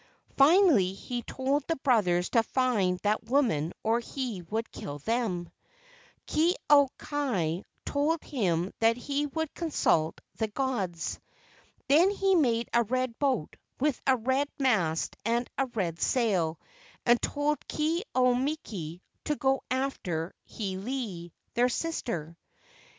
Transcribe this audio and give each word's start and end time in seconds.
Finally 0.35 0.93
he 0.93 1.21
told 1.21 1.63
the 1.67 1.75
brothers 1.75 2.29
to 2.31 2.41
find 2.41 2.97
that 3.03 3.25
woman 3.29 3.71
or 3.83 3.99
he 3.99 4.41
would 4.49 4.71
kill 4.71 4.97
them. 4.97 5.47
Ke 6.25 6.55
au 6.71 6.89
kai 6.97 7.63
told 7.85 8.23
him 8.23 8.73
that 8.79 8.97
he 8.97 9.27
would 9.27 9.53
consult 9.53 10.19
the 10.37 10.47
gods. 10.47 11.19
Then 11.87 12.09
he 12.09 12.33
made 12.33 12.67
a 12.73 12.81
red 12.81 13.19
boat 13.19 13.55
with 13.79 14.01
a 14.07 14.17
red 14.17 14.47
mast 14.57 15.15
and 15.23 15.47
a 15.55 15.67
red 15.67 16.01
sail 16.01 16.59
and 17.05 17.21
told 17.21 17.59
Ke 17.67 18.01
au 18.15 18.33
miki 18.33 19.03
to 19.25 19.35
go 19.35 19.61
after 19.69 20.33
Hiilei, 20.49 21.29
their 21.53 21.69
sister. 21.69 22.35